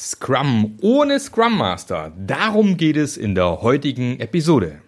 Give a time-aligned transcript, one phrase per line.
[0.00, 2.12] Scrum ohne Scrum Master.
[2.16, 4.80] Darum geht es in der heutigen Episode.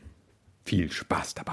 [0.65, 1.53] Viel Spaß dabei.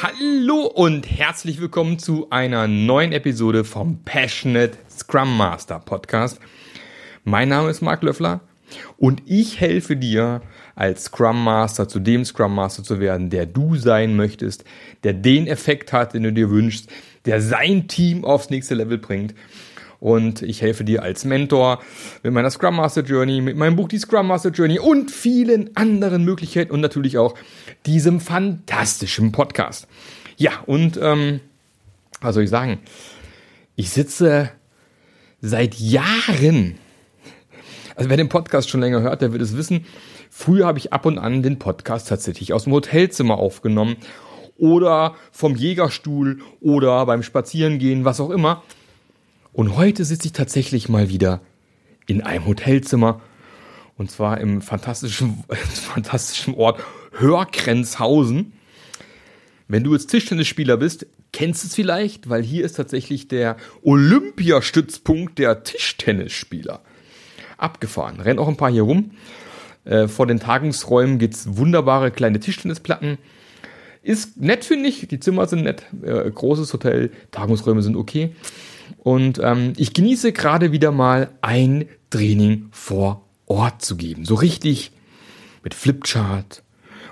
[0.00, 6.40] Hallo und herzlich willkommen zu einer neuen Episode vom Passionate Scrum Master Podcast.
[7.24, 8.40] Mein Name ist Marc Löffler
[8.96, 10.42] und ich helfe dir
[10.74, 14.64] als Scrum Master zu dem Scrum Master zu werden, der du sein möchtest,
[15.02, 16.88] der den Effekt hat, den du dir wünschst,
[17.24, 19.34] der sein Team aufs nächste Level bringt.
[20.00, 21.80] Und ich helfe dir als Mentor
[22.22, 26.24] mit meiner Scrum Master Journey, mit meinem Buch Die Scrum Master Journey und vielen anderen
[26.24, 27.34] Möglichkeiten und natürlich auch
[27.84, 29.88] diesem fantastischen Podcast.
[30.36, 31.40] Ja, und ähm,
[32.20, 32.78] was soll ich sagen?
[33.74, 34.50] Ich sitze
[35.40, 36.76] seit Jahren
[37.98, 39.84] also wer den Podcast schon länger hört, der wird es wissen.
[40.30, 43.96] Früher habe ich ab und an den Podcast tatsächlich aus dem Hotelzimmer aufgenommen
[44.56, 48.62] oder vom Jägerstuhl oder beim Spazierengehen, was auch immer.
[49.52, 51.40] Und heute sitze ich tatsächlich mal wieder
[52.06, 53.20] in einem Hotelzimmer
[53.96, 56.80] und zwar im fantastischen, fantastischen Ort
[57.18, 58.52] Hörkrenzhausen.
[59.66, 65.40] Wenn du jetzt Tischtennisspieler bist, kennst du es vielleicht, weil hier ist tatsächlich der Olympiastützpunkt
[65.40, 66.80] der Tischtennisspieler
[67.58, 68.20] abgefahren.
[68.20, 69.12] Rennen auch ein paar hier rum.
[69.84, 73.18] Äh, vor den Tagungsräumen gibt es wunderbare kleine Tischtennisplatten.
[74.02, 75.06] Ist nett, finde ich.
[75.08, 75.84] Die Zimmer sind nett.
[76.02, 77.10] Äh, großes Hotel.
[77.30, 78.34] Tagungsräume sind okay.
[78.98, 84.24] Und ähm, ich genieße gerade wieder mal ein Training vor Ort zu geben.
[84.24, 84.92] So richtig
[85.62, 86.62] mit Flipchart,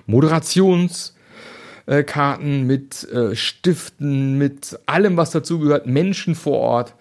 [0.07, 6.95] Moderationskarten, mit äh, Stiften, mit allem, was dazugehört, Menschen vor Ort.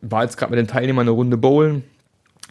[0.00, 1.84] War jetzt gerade mit den Teilnehmern eine Runde bowlen.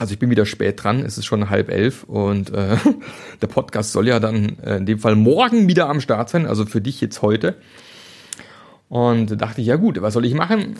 [0.02, 2.76] Also ich bin wieder spät dran, es ist schon halb elf und äh,
[3.44, 6.66] der Podcast soll ja dann äh, in dem Fall morgen wieder am Start sein, also
[6.66, 7.56] für dich jetzt heute.
[8.90, 10.76] Und da dachte ich, ja gut, was soll ich machen?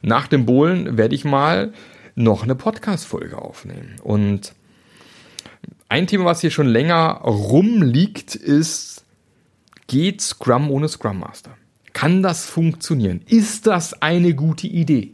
[0.00, 1.74] Nach dem Bohlen werde ich mal
[2.14, 3.96] noch eine Podcast-Folge aufnehmen.
[4.02, 4.54] Und
[5.90, 9.04] ein Thema, was hier schon länger rumliegt, ist,
[9.88, 11.50] geht Scrum ohne Scrum Master?
[11.92, 13.20] Kann das funktionieren?
[13.26, 15.12] Ist das eine gute Idee?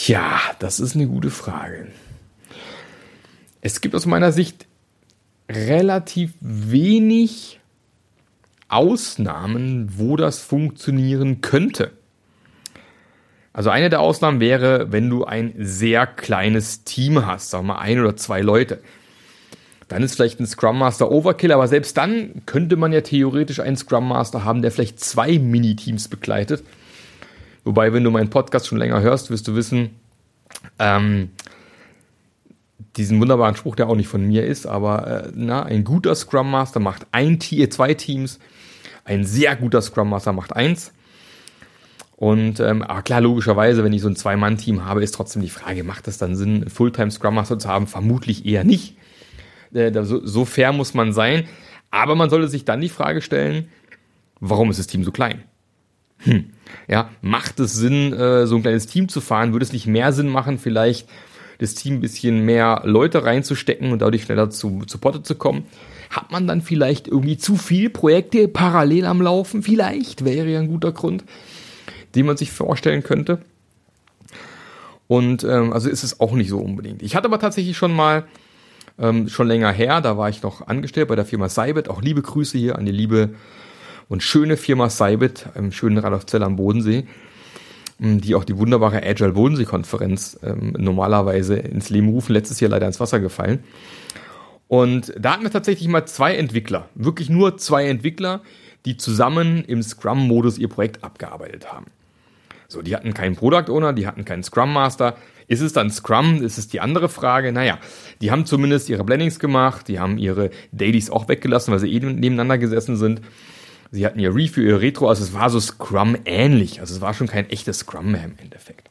[0.00, 1.88] Tja, das ist eine gute Frage.
[3.60, 4.66] Es gibt aus meiner Sicht
[5.50, 7.58] relativ wenig
[8.68, 11.90] Ausnahmen, wo das funktionieren könnte.
[13.52, 17.80] Also eine der Ausnahmen wäre, wenn du ein sehr kleines Team hast, sagen wir mal
[17.80, 18.80] ein oder zwei Leute.
[19.88, 23.76] Dann ist vielleicht ein Scrum Master Overkill, aber selbst dann könnte man ja theoretisch einen
[23.76, 26.62] Scrum Master haben, der vielleicht zwei Mini-Teams begleitet
[27.68, 29.90] Wobei, wenn du meinen Podcast schon länger hörst, wirst du wissen,
[30.78, 31.32] ähm,
[32.96, 36.50] diesen wunderbaren Spruch, der auch nicht von mir ist, aber äh, na, ein guter Scrum
[36.50, 38.38] Master macht ein Tier, zwei Teams,
[39.04, 40.94] ein sehr guter Scrum Master macht eins.
[42.16, 45.84] Und ähm, aber klar, logischerweise, wenn ich so ein Zwei-Mann-Team habe, ist trotzdem die Frage,
[45.84, 47.86] macht es dann Sinn, einen Fulltime Scrum Master zu haben?
[47.86, 48.96] Vermutlich eher nicht.
[49.74, 51.46] Äh, so, so fair muss man sein.
[51.90, 53.68] Aber man sollte sich dann die Frage stellen,
[54.40, 55.44] warum ist das Team so klein?
[56.18, 56.50] Hm.
[56.88, 59.52] Ja, macht es Sinn, äh, so ein kleines Team zu fahren?
[59.52, 61.08] Würde es nicht mehr Sinn machen, vielleicht
[61.58, 65.64] das Team ein bisschen mehr Leute reinzustecken und dadurch schneller zu, zu Potte zu kommen?
[66.10, 69.62] Hat man dann vielleicht irgendwie zu viele Projekte parallel am Laufen?
[69.62, 71.24] Vielleicht wäre ja ein guter Grund,
[72.14, 73.40] den man sich vorstellen könnte.
[75.06, 77.02] Und ähm, also ist es auch nicht so unbedingt.
[77.02, 78.24] Ich hatte aber tatsächlich schon mal,
[78.98, 81.88] ähm, schon länger her, da war ich noch angestellt bei der Firma Cybet.
[81.88, 83.30] Auch liebe Grüße hier an die liebe
[84.08, 87.06] und schöne Firma Cybit im schönen Radolfzell am Bodensee,
[88.00, 92.86] ähm, die auch die wunderbare Agile Bodensee-Konferenz ähm, normalerweise ins Leben rufen, letztes Jahr leider
[92.86, 93.62] ins Wasser gefallen.
[94.68, 98.42] Und da hatten wir tatsächlich mal zwei Entwickler, wirklich nur zwei Entwickler,
[98.84, 101.86] die zusammen im Scrum-Modus ihr Projekt abgearbeitet haben.
[102.68, 105.16] So, die hatten keinen Product Owner, die hatten keinen Scrum Master.
[105.46, 106.42] Ist es dann Scrum?
[106.42, 107.50] Ist es die andere Frage?
[107.50, 107.78] Naja,
[108.20, 112.00] die haben zumindest ihre Blendings gemacht, die haben ihre Dailies auch weggelassen, weil sie eh
[112.00, 113.22] nebeneinander gesessen sind.
[113.90, 116.80] Sie hatten ihr Review, ihr Retro, also es war so Scrum ähnlich.
[116.80, 118.90] Also es war schon kein echtes Scrum mehr im Endeffekt.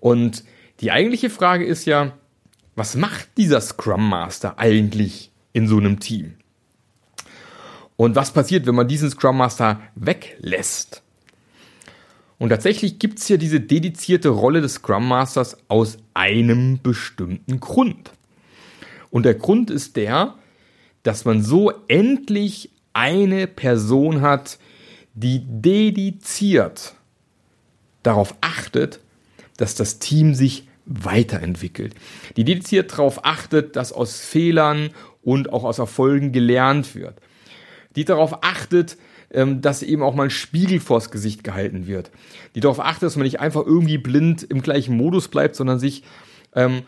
[0.00, 0.44] Und
[0.80, 2.12] die eigentliche Frage ist ja,
[2.74, 6.34] was macht dieser Scrum Master eigentlich in so einem Team?
[7.96, 11.02] Und was passiert, wenn man diesen Scrum Master weglässt?
[12.38, 18.12] Und tatsächlich gibt es hier diese dedizierte Rolle des Scrum Masters aus einem bestimmten Grund.
[19.10, 20.36] Und der Grund ist der,
[21.02, 24.58] dass man so endlich eine Person hat,
[25.14, 26.94] die dediziert
[28.02, 29.00] darauf achtet,
[29.56, 31.94] dass das Team sich weiterentwickelt.
[32.36, 34.90] Die dediziert darauf achtet, dass aus Fehlern
[35.22, 37.20] und auch aus Erfolgen gelernt wird.
[37.96, 38.96] Die darauf achtet,
[39.32, 42.10] ähm, dass eben auch mal ein Spiegel vors Gesicht gehalten wird.
[42.54, 46.02] Die darauf achtet, dass man nicht einfach irgendwie blind im gleichen Modus bleibt, sondern sich
[46.54, 46.82] ähm,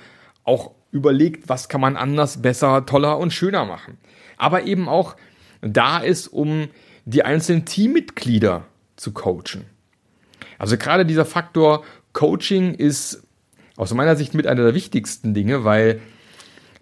[0.44, 3.99] auch überlegt, was kann man anders, besser, toller und schöner machen.
[4.37, 5.16] Aber eben auch
[5.62, 6.69] da ist, um
[7.05, 8.64] die einzelnen Teammitglieder
[8.97, 9.64] zu coachen.
[10.59, 13.23] Also gerade dieser Faktor Coaching ist
[13.76, 16.00] aus meiner Sicht mit einer der wichtigsten Dinge, weil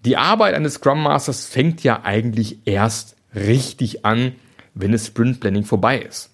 [0.05, 4.33] die Arbeit eines Scrum Masters fängt ja eigentlich erst richtig an,
[4.75, 6.31] wenn das Sprint Planning vorbei ist.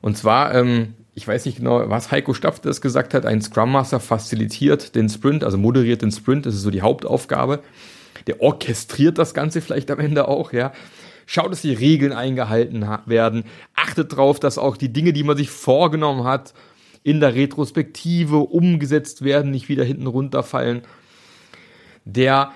[0.00, 3.72] Und zwar, ähm, ich weiß nicht genau, was Heiko Stapf das gesagt hat, ein Scrum
[3.72, 7.62] Master facilitiert den Sprint, also moderiert den Sprint, das ist so die Hauptaufgabe.
[8.28, 10.72] Der orchestriert das Ganze vielleicht am Ende auch, ja.
[11.26, 13.44] Schaut, dass die Regeln eingehalten werden.
[13.74, 16.54] Achtet darauf, dass auch die Dinge, die man sich vorgenommen hat,
[17.02, 20.82] in der Retrospektive umgesetzt werden, nicht wieder hinten runterfallen.
[22.04, 22.52] Der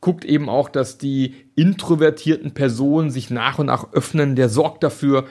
[0.00, 4.36] guckt eben auch, dass die introvertierten Personen sich nach und nach öffnen.
[4.36, 5.26] Der sorgt dafür,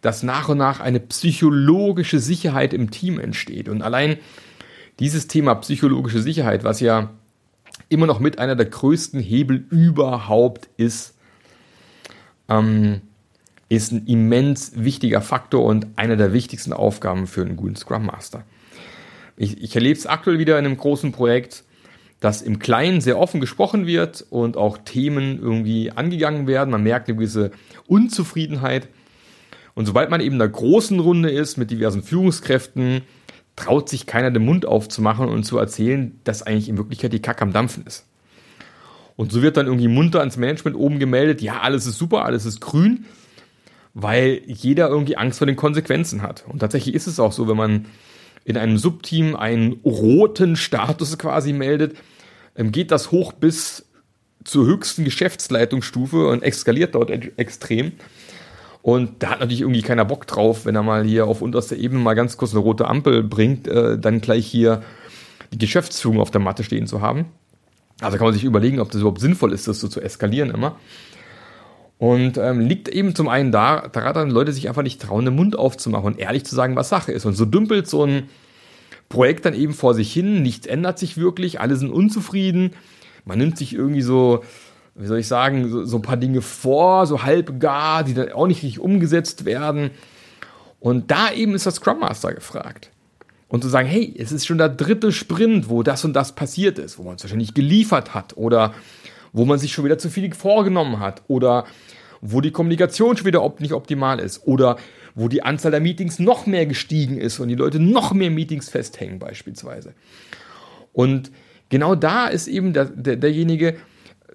[0.00, 3.68] dass nach und nach eine psychologische Sicherheit im Team entsteht.
[3.68, 4.18] Und allein
[4.98, 7.10] dieses Thema psychologische Sicherheit, was ja
[7.90, 11.14] immer noch mit einer der größten Hebel überhaupt ist,
[12.48, 13.02] ähm,
[13.68, 18.44] ist ein immens wichtiger Faktor und einer der wichtigsten Aufgaben für einen guten Scrum Master.
[19.36, 21.64] Ich, ich erlebe es aktuell wieder in einem großen Projekt,
[22.20, 26.70] dass im Kleinen sehr offen gesprochen wird und auch Themen irgendwie angegangen werden.
[26.70, 27.50] Man merkt eine gewisse
[27.86, 28.88] Unzufriedenheit.
[29.74, 33.02] Und sobald man eben in der großen Runde ist mit diversen Führungskräften,
[33.60, 37.42] traut sich keiner den Mund aufzumachen und zu erzählen, dass eigentlich in Wirklichkeit die Kacke
[37.42, 38.06] am Dampfen ist.
[39.16, 42.46] Und so wird dann irgendwie munter ans Management oben gemeldet, ja, alles ist super, alles
[42.46, 43.04] ist grün,
[43.92, 46.46] weil jeder irgendwie Angst vor den Konsequenzen hat.
[46.48, 47.84] Und tatsächlich ist es auch so, wenn man
[48.46, 51.98] in einem Subteam einen roten Status quasi meldet,
[52.56, 53.84] ähm, geht das hoch bis
[54.42, 57.92] zur höchsten Geschäftsleitungsstufe und eskaliert dort extrem.
[58.82, 62.00] Und da hat natürlich irgendwie keiner Bock drauf, wenn er mal hier auf unterster Ebene
[62.00, 64.82] mal ganz kurz eine rote Ampel bringt, äh, dann gleich hier
[65.52, 67.26] die Geschäftsführung auf der Matte stehen zu haben.
[68.00, 70.76] Also kann man sich überlegen, ob das überhaupt sinnvoll ist, das so zu eskalieren immer.
[71.98, 75.58] Und ähm, liegt eben zum einen da, daran, Leute sich einfach nicht trauen, den Mund
[75.58, 77.26] aufzumachen und ehrlich zu sagen, was Sache ist.
[77.26, 78.30] Und so dümpelt so ein
[79.10, 82.70] Projekt dann eben vor sich hin, nichts ändert sich wirklich, alle sind unzufrieden.
[83.26, 84.42] Man nimmt sich irgendwie so
[85.00, 88.32] wie soll ich sagen, so, so ein paar Dinge vor, so halb gar, die dann
[88.32, 89.90] auch nicht richtig umgesetzt werden.
[90.78, 92.90] Und da eben ist der Scrum Master gefragt.
[93.48, 96.78] Und zu sagen, hey, es ist schon der dritte Sprint, wo das und das passiert
[96.78, 98.74] ist, wo man es wahrscheinlich geliefert hat oder
[99.32, 101.64] wo man sich schon wieder zu viel vorgenommen hat oder
[102.20, 104.76] wo die Kommunikation schon wieder nicht optimal ist oder
[105.14, 108.68] wo die Anzahl der Meetings noch mehr gestiegen ist und die Leute noch mehr Meetings
[108.68, 109.94] festhängen beispielsweise.
[110.92, 111.32] Und
[111.70, 113.76] genau da ist eben der, der, derjenige,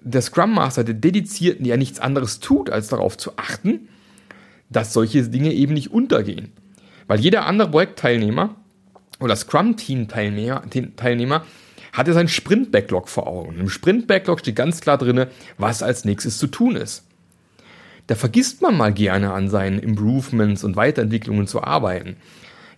[0.02, 3.88] der Scrum Master, der Dedizierten, ja nichts anderes tut, als darauf zu achten,
[4.70, 6.52] dass solche Dinge eben nicht untergehen.
[7.06, 8.56] Weil jeder andere Projektteilnehmer
[9.20, 10.62] oder Scrum-Team-Teilnehmer
[10.96, 11.44] Teilnehmer,
[11.92, 13.58] hat ja seinen Sprint-Backlog vor Augen.
[13.58, 15.26] Im Sprint-Backlog steht ganz klar drin,
[15.56, 17.04] was als nächstes zu tun ist.
[18.06, 22.16] Da vergisst man mal gerne an seinen Improvements und Weiterentwicklungen zu arbeiten.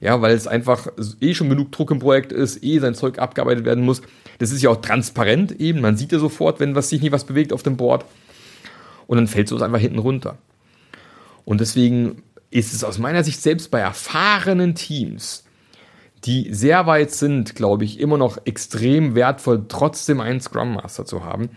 [0.01, 0.89] Ja, weil es einfach
[1.21, 4.03] eh schon genug Druck im Projekt ist, eh sein Zeug abgearbeitet werden muss.
[4.39, 5.81] Das ist ja auch transparent eben.
[5.81, 8.05] Man sieht ja sofort, wenn was sich nicht was bewegt auf dem Board.
[9.09, 10.39] Und dann fällt es einfach hinten runter.
[11.45, 15.45] Und deswegen ist es aus meiner Sicht selbst bei erfahrenen Teams,
[16.25, 21.25] die sehr weit sind, glaube ich, immer noch extrem wertvoll, trotzdem einen Scrum Master zu
[21.25, 21.51] haben.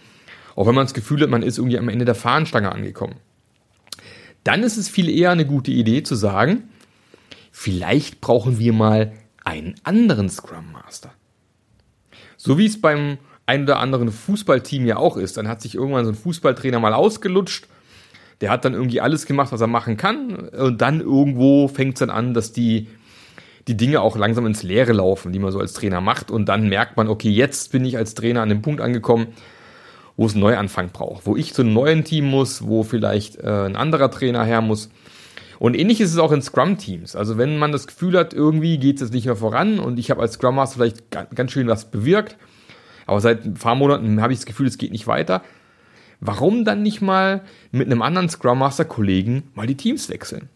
[0.55, 3.15] Auch wenn man das Gefühl hat, man ist irgendwie am Ende der Fahnenstange angekommen.
[4.43, 6.69] Dann ist es viel eher eine gute Idee zu sagen,
[7.51, 11.11] vielleicht brauchen wir mal einen anderen Scrum Master.
[12.37, 15.37] So wie es beim ein oder anderen Fußballteam ja auch ist.
[15.37, 17.67] Dann hat sich irgendwann so ein Fußballtrainer mal ausgelutscht.
[18.39, 20.49] Der hat dann irgendwie alles gemacht, was er machen kann.
[20.49, 22.87] Und dann irgendwo fängt es dann an, dass die,
[23.67, 26.31] die Dinge auch langsam ins Leere laufen, die man so als Trainer macht.
[26.31, 29.27] Und dann merkt man, okay, jetzt bin ich als Trainer an dem Punkt angekommen,
[30.17, 31.25] wo es einen Neuanfang braucht.
[31.25, 34.89] Wo ich zu einem neuen Team muss, wo vielleicht äh, ein anderer Trainer her muss.
[35.61, 37.15] Und ähnlich ist es auch in Scrum-Teams.
[37.15, 40.09] Also wenn man das Gefühl hat, irgendwie geht es jetzt nicht mehr voran und ich
[40.09, 42.35] habe als Scrum Master vielleicht ganz schön was bewirkt,
[43.05, 45.43] aber seit ein paar Monaten habe ich das Gefühl, es geht nicht weiter.
[46.19, 50.49] Warum dann nicht mal mit einem anderen Scrum Master Kollegen mal die Teams wechseln?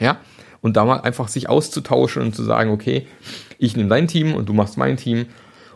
[0.00, 0.16] Ja?
[0.62, 3.06] Und da mal einfach sich auszutauschen und zu sagen, okay,
[3.58, 5.26] ich nehme dein Team und du machst mein Team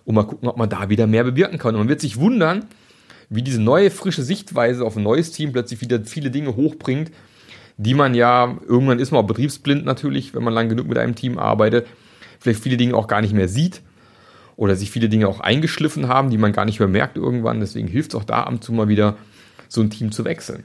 [0.06, 1.74] und mal gucken, ob man da wieder mehr bewirken kann.
[1.74, 2.64] Und man wird sich wundern,
[3.28, 7.10] wie diese neue, frische Sichtweise auf ein neues Team plötzlich wieder viele Dinge hochbringt,
[7.78, 11.14] die man ja, irgendwann ist man auch betriebsblind natürlich, wenn man lang genug mit einem
[11.14, 11.86] Team arbeitet,
[12.38, 13.82] vielleicht viele Dinge auch gar nicht mehr sieht.
[14.58, 17.60] oder sich viele Dinge auch eingeschliffen haben, die man gar nicht mehr merkt irgendwann.
[17.60, 19.16] Deswegen hilft es auch da ab und zu mal wieder,
[19.68, 20.64] so ein Team zu wechseln.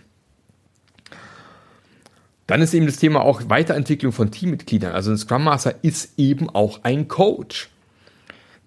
[2.48, 4.94] Dann ist eben das Thema auch Weiterentwicklung von Teammitgliedern.
[4.94, 7.70] Also ein Scrum Master ist eben auch ein Coach,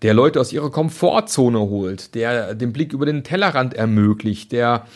[0.03, 4.87] der Leute aus ihrer Komfortzone holt, der den Blick über den Tellerrand ermöglicht, der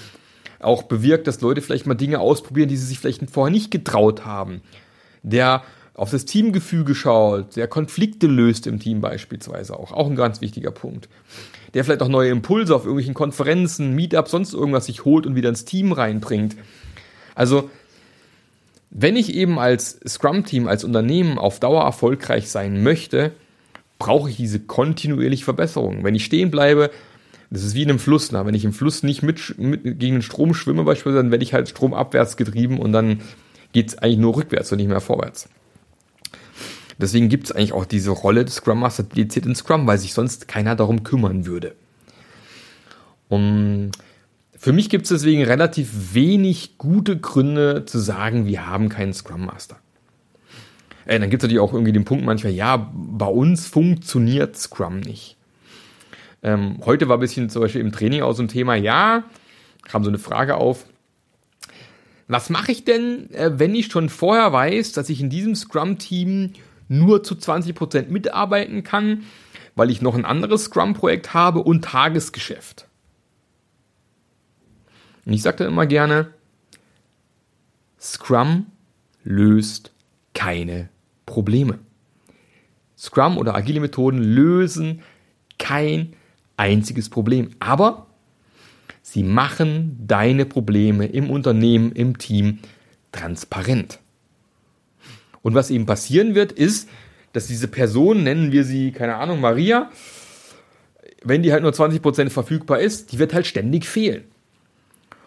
[0.60, 4.24] auch bewirkt, dass Leute vielleicht mal Dinge ausprobieren, die sie sich vielleicht vorher nicht getraut
[4.24, 4.62] haben,
[5.22, 5.62] der
[5.94, 10.70] auf das Teamgefüge schaut, der Konflikte löst im Team beispielsweise auch, auch ein ganz wichtiger
[10.70, 11.08] Punkt.
[11.74, 15.50] Der vielleicht auch neue Impulse auf irgendwelchen Konferenzen, Meetups, sonst irgendwas sich holt und wieder
[15.50, 16.56] ins Team reinbringt.
[17.34, 17.68] Also,
[18.90, 23.32] wenn ich eben als Scrum-Team, als Unternehmen auf Dauer erfolgreich sein möchte,
[23.98, 26.02] brauche ich diese kontinuierliche Verbesserung.
[26.02, 26.90] Wenn ich stehen bleibe,
[27.50, 28.30] das ist wie in einem Fluss.
[28.32, 28.46] Na?
[28.46, 31.52] Wenn ich im Fluss nicht mit, mit gegen den Strom schwimme beispielsweise, dann werde ich
[31.52, 33.20] halt stromabwärts getrieben und dann
[33.72, 35.48] geht es eigentlich nur rückwärts und nicht mehr vorwärts.
[36.98, 40.12] Deswegen gibt es eigentlich auch diese Rolle des Scrum Master dediziert in Scrum, weil sich
[40.12, 41.74] sonst keiner darum kümmern würde.
[43.28, 43.90] Um,
[44.58, 49.46] für mich gibt es deswegen relativ wenig gute Gründe zu sagen, wir haben keinen Scrum
[49.46, 49.76] Master.
[51.06, 55.00] Äh, dann gibt es natürlich auch irgendwie den Punkt manchmal, ja, bei uns funktioniert Scrum
[55.00, 55.36] nicht.
[56.42, 59.24] Ähm, heute war ein bisschen zum Beispiel im Training aus dem Thema, ja,
[59.84, 60.86] kam so eine Frage auf,
[62.28, 66.52] was mache ich denn, äh, wenn ich schon vorher weiß, dass ich in diesem Scrum-Team
[66.88, 69.24] nur zu 20% mitarbeiten kann,
[69.74, 72.86] weil ich noch ein anderes Scrum-Projekt habe und Tagesgeschäft.
[75.24, 76.32] Und ich sagte immer gerne,
[78.00, 78.66] Scrum
[79.22, 79.92] löst
[80.34, 80.88] keine
[81.26, 81.78] Probleme.
[82.96, 85.02] Scrum oder agile Methoden lösen
[85.58, 86.14] kein
[86.60, 88.06] einziges Problem, aber
[89.02, 92.58] sie machen deine Probleme im Unternehmen, im Team
[93.12, 93.98] transparent.
[95.42, 96.88] Und was eben passieren wird, ist,
[97.32, 99.90] dass diese Person, nennen wir sie, keine Ahnung, Maria,
[101.24, 104.24] wenn die halt nur 20% verfügbar ist, die wird halt ständig fehlen.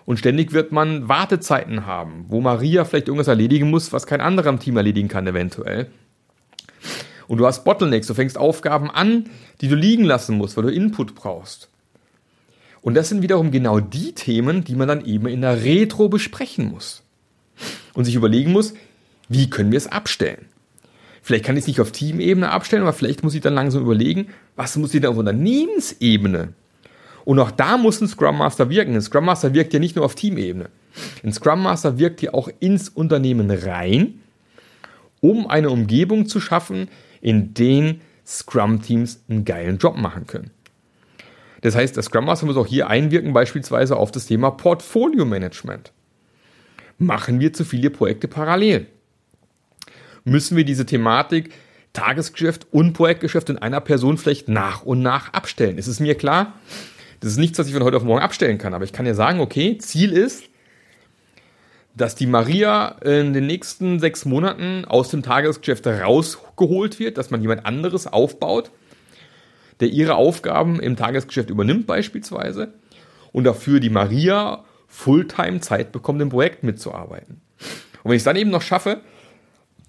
[0.06, 4.50] Und ständig wird man Wartezeiten haben, wo Maria vielleicht irgendwas erledigen muss, was kein anderer
[4.50, 5.90] im Team erledigen kann, eventuell.
[7.34, 9.26] Und du hast Bottlenecks, du fängst Aufgaben an,
[9.60, 11.68] die du liegen lassen musst, weil du Input brauchst.
[12.82, 16.70] Und das sind wiederum genau die Themen, die man dann eben in der Retro besprechen
[16.70, 17.02] muss.
[17.96, 18.76] Und sich überlegen muss,
[19.30, 20.46] wie können wir es abstellen?
[21.24, 24.28] Vielleicht kann ich es nicht auf Teamebene abstellen, aber vielleicht muss ich dann langsam überlegen,
[24.56, 26.50] was muss ich denn auf Unternehmensebene?
[27.26, 28.94] Und auch da muss ein Scrum Master wirken.
[28.94, 30.70] Ein Scrum Master wirkt ja nicht nur auf Teamebene.
[31.24, 34.20] Ein Scrum Master wirkt ja auch ins Unternehmen rein,
[35.20, 36.90] um eine Umgebung zu schaffen,
[37.24, 40.52] in denen Scrum-Teams einen geilen Job machen können.
[41.62, 45.92] Das heißt, der Scrum Master muss auch hier einwirken, beispielsweise auf das Thema Portfolio Management.
[47.00, 48.88] Machen wir zu viele Projekte parallel?
[50.24, 51.54] müssen wir diese Thematik
[51.94, 55.78] Tagesgeschäft und Projektgeschäft in einer Person vielleicht nach und nach abstellen.
[55.78, 56.54] Es ist mir klar,
[57.20, 59.14] das ist nichts, was ich von heute auf morgen abstellen kann, aber ich kann ja
[59.14, 60.44] sagen, okay, Ziel ist,
[61.96, 67.42] dass die Maria in den nächsten sechs Monaten aus dem Tagesgeschäft rausgeholt wird, dass man
[67.42, 68.72] jemand anderes aufbaut,
[69.80, 72.74] der ihre Aufgaben im Tagesgeschäft übernimmt beispielsweise
[73.32, 77.42] und dafür die Maria Fulltime Zeit bekommt, im Projekt mitzuarbeiten.
[78.04, 79.02] Und wenn ich es dann eben noch schaffe,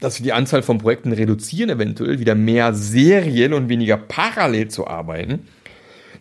[0.01, 4.87] dass wir die Anzahl von Projekten reduzieren, eventuell wieder mehr Serien und weniger parallel zu
[4.87, 5.47] arbeiten,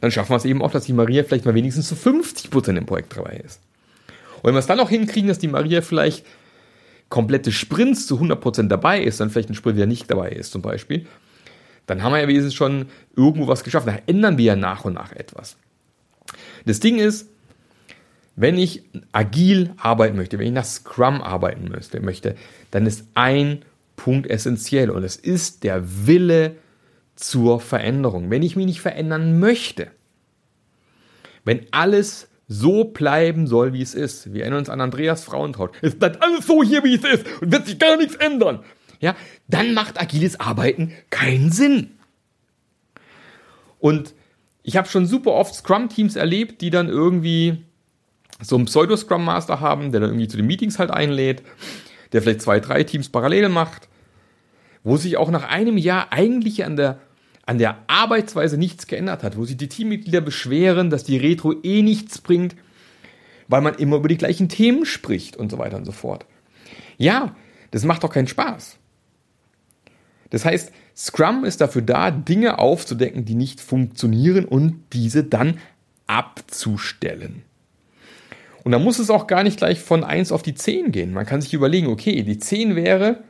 [0.02, 2.86] dann schaffen wir es eben auch, dass die Maria vielleicht mal wenigstens zu 50% im
[2.86, 3.60] Projekt dabei ist.
[4.44, 6.26] Und wenn wir es dann auch hinkriegen, dass die Maria vielleicht
[7.08, 10.62] komplette Sprints zu 100% dabei ist, dann vielleicht ein Sprint wieder nicht dabei ist zum
[10.62, 11.08] Beispiel,
[11.86, 13.88] dann haben wir ja wenigstens schon irgendwo was geschafft.
[13.88, 15.56] Da ändern wir ja nach und nach etwas.
[16.66, 17.30] Das Ding ist,
[18.36, 18.84] wenn ich
[19.14, 21.72] agil arbeiten möchte, wenn ich nach Scrum arbeiten
[22.02, 22.36] möchte,
[22.72, 23.64] dann ist ein
[23.96, 26.56] Punkt essentiell und es ist der Wille
[27.16, 28.30] zur Veränderung.
[28.30, 29.88] Wenn ich mich nicht verändern möchte,
[31.46, 34.34] wenn alles so bleiben soll, wie es ist.
[34.34, 35.72] Wir erinnern uns an Andreas Frauentraut.
[35.82, 38.60] Es bleibt alles so hier, wie es ist und wird sich gar nichts ändern.
[39.00, 39.16] Ja,
[39.48, 41.92] dann macht agiles Arbeiten keinen Sinn.
[43.80, 44.14] Und
[44.62, 47.58] ich habe schon super oft Scrum-Teams erlebt, die dann irgendwie
[48.42, 51.44] so einen Pseudo-Scrum Master haben, der dann irgendwie zu den Meetings halt einlädt,
[52.14, 53.90] der vielleicht zwei, drei Teams parallel macht,
[54.84, 57.00] wo sich auch nach einem Jahr eigentlich an der,
[57.46, 61.82] an der Arbeitsweise nichts geändert hat, wo sich die Teammitglieder beschweren, dass die Retro eh
[61.82, 62.56] nichts bringt,
[63.48, 66.26] weil man immer über die gleichen Themen spricht und so weiter und so fort.
[66.98, 67.36] Ja,
[67.72, 68.78] das macht doch keinen Spaß.
[70.30, 75.60] Das heißt, Scrum ist dafür da, Dinge aufzudecken, die nicht funktionieren und diese dann
[76.08, 77.44] abzustellen.
[78.64, 81.14] Und da muss es auch gar nicht gleich von 1 auf die 10 gehen.
[81.14, 83.24] Man kann sich überlegen, okay, die 10 wäre,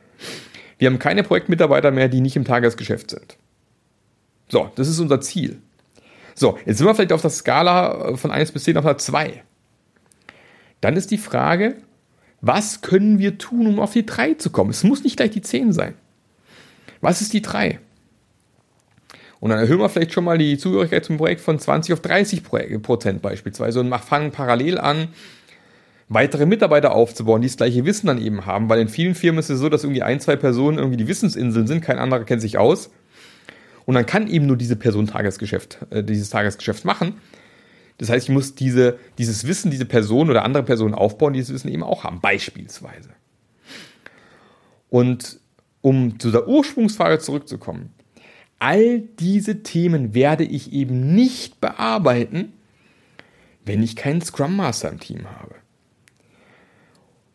[0.78, 3.36] wir haben keine Projektmitarbeiter mehr, die nicht im Tagesgeschäft sind.
[4.48, 5.60] So, das ist unser Ziel.
[6.34, 8.98] So, jetzt sind wir vielleicht auf der Skala äh, von 1 bis 10 auf einer
[8.98, 9.42] 2.
[10.80, 11.76] Dann ist die Frage,
[12.40, 14.70] was können wir tun, um auf die 3 zu kommen?
[14.70, 15.94] Es muss nicht gleich die 10 sein.
[17.00, 17.78] Was ist die 3?
[19.40, 22.42] Und dann erhöhen wir vielleicht schon mal die Zugehörigkeit zum Projekt von 20 auf 30
[22.82, 25.08] Prozent beispielsweise und fangen parallel an,
[26.08, 29.50] weitere Mitarbeiter aufzubauen, die das gleiche Wissen dann eben haben, weil in vielen Firmen ist
[29.50, 32.58] es so, dass irgendwie ein, zwei Personen irgendwie die Wissensinseln sind, kein anderer kennt sich
[32.58, 32.90] aus.
[33.86, 37.14] Und dann kann eben nur diese Person Tagesgeschäft, äh, dieses Tagesgeschäft machen.
[37.98, 41.54] Das heißt, ich muss diese, dieses Wissen, diese Person oder andere Personen aufbauen, die dieses
[41.54, 43.10] Wissen eben auch haben, beispielsweise.
[44.90, 45.38] Und
[45.80, 47.92] um zu der Ursprungsfrage zurückzukommen,
[48.58, 52.52] all diese Themen werde ich eben nicht bearbeiten,
[53.64, 55.56] wenn ich keinen Scrum Master im Team habe.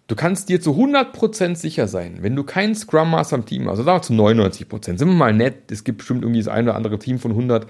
[0.10, 3.78] Du kannst dir zu 100% sicher sein, wenn du keinen Scrum Master im Team hast,
[3.78, 6.72] also sagen wir zu 99%, sind wir mal nett, es gibt bestimmt irgendwie das eine
[6.72, 7.68] oder andere Team von 100,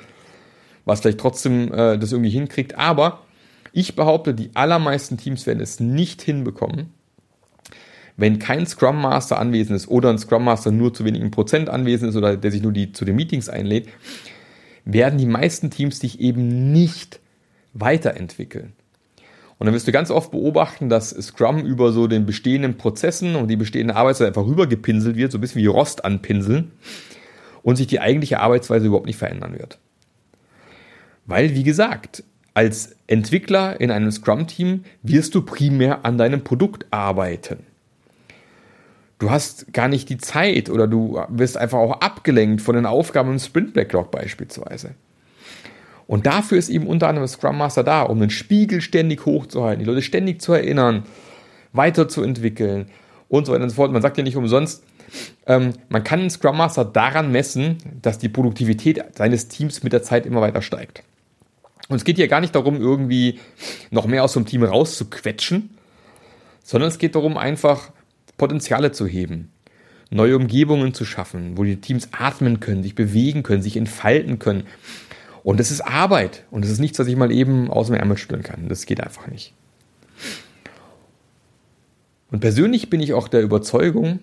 [0.86, 3.26] was vielleicht trotzdem äh, das irgendwie hinkriegt, aber
[3.74, 6.94] ich behaupte, die allermeisten Teams werden es nicht hinbekommen,
[8.16, 12.12] wenn kein Scrum Master anwesend ist oder ein Scrum Master nur zu wenigen Prozent anwesend
[12.12, 13.90] ist oder der sich nur die, zu den Meetings einlädt,
[14.86, 17.20] werden die meisten Teams sich eben nicht
[17.74, 18.72] weiterentwickeln.
[19.60, 23.50] Und dann wirst du ganz oft beobachten, dass Scrum über so den bestehenden Prozessen und
[23.50, 26.72] die bestehende Arbeitsweise einfach rübergepinselt wird, so ein bisschen wie Rost anpinseln
[27.62, 29.78] und sich die eigentliche Arbeitsweise überhaupt nicht verändern wird.
[31.26, 32.24] Weil, wie gesagt,
[32.54, 37.60] als Entwickler in einem Scrum-Team wirst du primär an deinem Produkt arbeiten.
[39.20, 43.34] Du hast gar nicht die Zeit oder du wirst einfach auch abgelenkt von den Aufgaben
[43.34, 44.96] im Sprint Backlog beispielsweise.
[46.10, 49.86] Und dafür ist eben unter anderem Scrum Master da, um den Spiegel ständig hochzuhalten, die
[49.86, 51.04] Leute ständig zu erinnern,
[51.72, 52.88] weiterzuentwickeln
[53.28, 53.92] und so weiter und so fort.
[53.92, 54.84] Man sagt ja nicht umsonst,
[55.46, 60.02] ähm, man kann einen Scrum Master daran messen, dass die Produktivität seines Teams mit der
[60.02, 61.04] Zeit immer weiter steigt.
[61.90, 63.38] Und es geht hier gar nicht darum, irgendwie
[63.92, 65.78] noch mehr aus einem Team rauszuquetschen,
[66.64, 67.92] sondern es geht darum, einfach
[68.36, 69.52] Potenziale zu heben,
[70.10, 74.64] neue Umgebungen zu schaffen, wo die Teams atmen können, sich bewegen können, sich entfalten können
[75.44, 78.18] und es ist Arbeit und es ist nichts, was ich mal eben aus dem Ärmel
[78.18, 78.68] spüren kann.
[78.68, 79.54] Das geht einfach nicht.
[82.32, 84.20] Und persönlich bin ich auch der Überzeugung,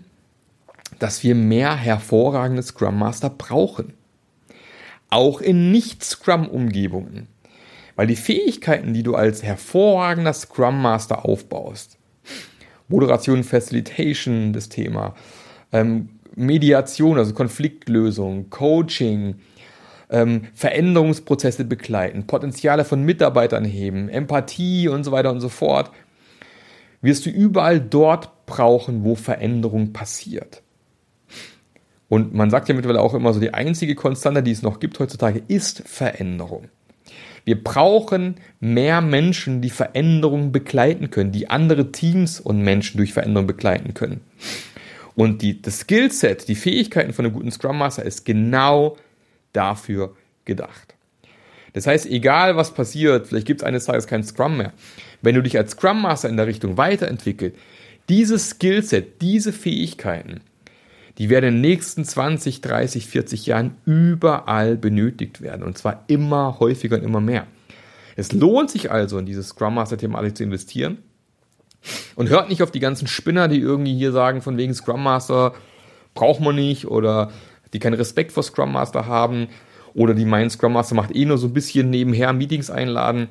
[0.98, 3.94] dass wir mehr hervorragende Scrum Master brauchen.
[5.10, 7.28] Auch in Nicht-Scrum-Umgebungen.
[7.96, 11.96] Weil die Fähigkeiten, die du als hervorragender Scrum Master aufbaust,
[12.88, 15.14] Moderation, Facilitation, das Thema,
[15.72, 19.36] ähm, Mediation, also Konfliktlösung, Coaching,
[20.10, 25.90] ähm, Veränderungsprozesse begleiten, Potenziale von Mitarbeitern heben, Empathie und so weiter und so fort,
[27.02, 30.62] wirst du überall dort brauchen, wo Veränderung passiert.
[32.08, 34.98] Und man sagt ja mittlerweile auch immer so, die einzige Konstante, die es noch gibt
[35.00, 36.68] heutzutage, ist Veränderung.
[37.44, 43.46] Wir brauchen mehr Menschen, die Veränderung begleiten können, die andere Teams und Menschen durch Veränderung
[43.46, 44.20] begleiten können.
[45.14, 48.96] Und die, das Skillset, die Fähigkeiten von einem guten Scrum Master ist genau
[49.56, 50.14] dafür
[50.44, 50.94] gedacht.
[51.72, 54.72] Das heißt, egal was passiert, vielleicht gibt es eines Tages kein Scrum mehr.
[55.20, 57.54] Wenn du dich als Scrum Master in der Richtung weiterentwickelt,
[58.08, 60.40] dieses Skillset, diese Fähigkeiten,
[61.18, 65.62] die werden in den nächsten 20, 30, 40 Jahren überall benötigt werden.
[65.62, 67.46] Und zwar immer häufiger und immer mehr.
[68.16, 70.98] Es lohnt sich also, in dieses Scrum Master-Thematik zu investieren.
[72.16, 75.54] Und hört nicht auf die ganzen Spinner, die irgendwie hier sagen, von wegen Scrum Master
[76.14, 77.30] braucht man nicht oder
[77.72, 79.48] die keinen Respekt vor Scrum Master haben
[79.94, 83.28] oder die meinen, Scrum Master macht eh nur so ein bisschen nebenher Meetings einladen.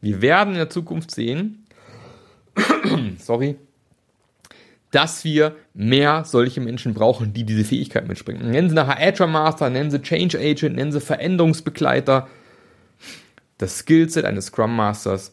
[0.00, 1.66] Wir werden in der Zukunft sehen,
[3.18, 3.56] sorry,
[4.90, 8.50] dass wir mehr solche Menschen brauchen, die diese Fähigkeit mitbringen.
[8.50, 12.28] Nennen Sie nachher Agile Master, nennen Sie Change Agent, nennen Sie Veränderungsbegleiter.
[13.58, 15.32] Das Skillset eines Scrum Masters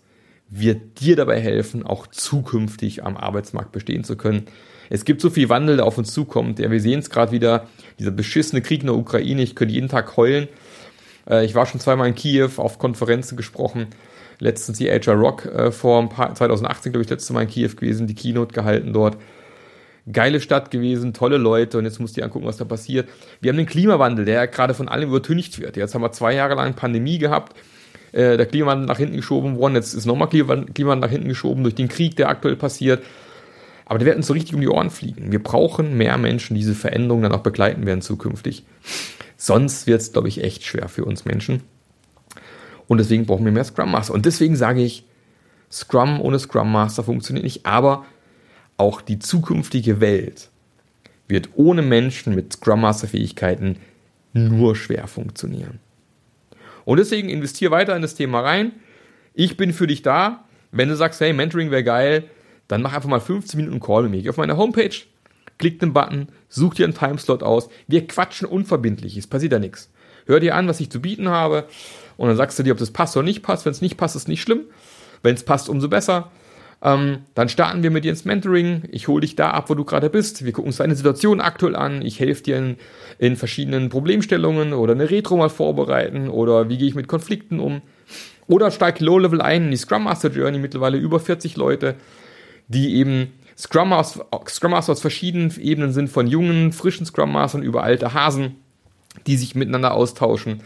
[0.49, 4.45] wird dir dabei helfen, auch zukünftig am Arbeitsmarkt bestehen zu können.
[4.89, 6.59] Es gibt so viel Wandel, der auf uns zukommt.
[6.59, 7.67] Ja, wir sehen es gerade wieder,
[7.99, 9.41] dieser beschissene Krieg in der Ukraine.
[9.41, 10.47] Ich könnte jeden Tag heulen.
[11.29, 13.87] Äh, ich war schon zweimal in Kiew, auf Konferenzen gesprochen.
[14.39, 17.69] Letztens die HR Rock äh, vor ein paar, 2018, glaube ich, letztes Mal in Kiew
[17.75, 19.17] gewesen, die Keynote gehalten dort.
[20.11, 23.09] Geile Stadt gewesen, tolle Leute und jetzt musst du dir angucken, was da passiert.
[23.41, 25.75] Wir haben den Klimawandel, der gerade von allem übertüncht wird.
[25.75, 27.57] Jetzt haben wir zwei Jahre lang Pandemie gehabt,
[28.13, 31.75] äh, der Klimawandel nach hinten geschoben worden, jetzt ist nochmal Klimawandel nach hinten geschoben durch
[31.75, 33.03] den Krieg, der aktuell passiert.
[33.87, 35.31] Aber die werden uns so richtig um die Ohren fliegen.
[35.31, 38.65] Wir brauchen mehr Menschen, die diese Veränderungen dann auch begleiten werden zukünftig.
[39.37, 41.63] Sonst wird es, glaube ich, echt schwer für uns Menschen.
[42.87, 44.13] Und deswegen brauchen wir mehr Scrum Master.
[44.13, 45.05] Und deswegen sage ich,
[45.71, 47.65] Scrum ohne Scrum Master funktioniert nicht.
[47.65, 48.05] Aber
[48.75, 50.49] auch die zukünftige Welt
[51.29, 53.77] wird ohne Menschen mit Scrum Master Fähigkeiten
[54.33, 55.79] nur schwer funktionieren.
[56.83, 58.73] Und deswegen investiere weiter in das Thema rein.
[59.33, 60.43] Ich bin für dich da.
[60.71, 62.25] Wenn du sagst, hey, Mentoring wäre geil,
[62.67, 64.21] dann mach einfach mal 15 Minuten Call mit mir.
[64.21, 64.95] Geh auf meine Homepage,
[65.57, 67.69] klick den Button, such dir einen Timeslot aus.
[67.87, 69.91] Wir quatschen unverbindlich, es passiert ja nichts.
[70.25, 71.65] Hör dir an, was ich zu bieten habe
[72.17, 73.65] und dann sagst du dir, ob das passt oder nicht passt.
[73.65, 74.65] Wenn es nicht passt, ist nicht schlimm.
[75.23, 76.31] Wenn es passt, umso besser.
[76.81, 78.83] Ähm, dann starten wir mit dir ins Mentoring.
[78.91, 80.45] Ich hole dich da ab, wo du gerade bist.
[80.45, 82.03] Wir gucken uns deine Situation aktuell an.
[82.03, 82.77] Ich helfe dir in,
[83.17, 87.81] in, verschiedenen Problemstellungen oder eine Retro mal vorbereiten oder wie gehe ich mit Konflikten um.
[88.47, 91.95] Oder steige Low-Level ein in die Scrum Master Journey, mittlerweile über 40 Leute,
[92.67, 97.63] die eben Scrum Master, Scrum Master aus verschiedenen Ebenen sind, von jungen, frischen Scrum Mastern
[97.63, 98.55] über alte Hasen,
[99.25, 100.61] die sich miteinander austauschen.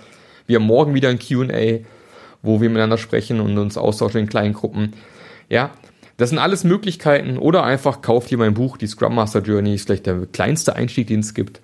[0.46, 1.86] Wir haben morgen wieder ein QA,
[2.42, 4.94] wo wir miteinander sprechen und uns austauschen in kleinen Gruppen.
[5.50, 5.72] Ja,
[6.18, 7.38] das sind alles Möglichkeiten.
[7.38, 11.08] Oder einfach kauf dir mein Buch, die Scrum Master Journey, ist vielleicht der kleinste Einstieg,
[11.08, 11.62] den es gibt.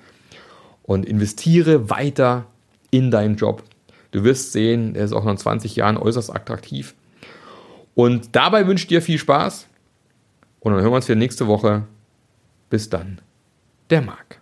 [0.83, 2.45] Und investiere weiter
[2.89, 3.63] in deinen Job.
[4.11, 6.95] Du wirst sehen, er ist auch noch 20 Jahren äußerst attraktiv.
[7.93, 9.66] Und dabei wünsche ich dir viel Spaß.
[10.59, 11.87] Und dann hören wir uns wieder nächste Woche.
[12.69, 13.21] Bis dann.
[13.89, 14.41] Der Marc.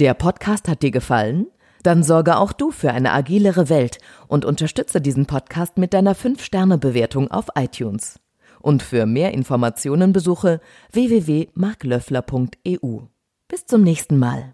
[0.00, 1.46] Der Podcast hat dir gefallen?
[1.84, 7.30] Dann sorge auch du für eine agilere Welt und unterstütze diesen Podcast mit deiner 5-Sterne-Bewertung
[7.30, 8.18] auf iTunes.
[8.60, 10.60] Und für mehr Informationen besuche
[10.92, 13.00] www.marklöffler.eu.
[13.46, 14.53] Bis zum nächsten Mal.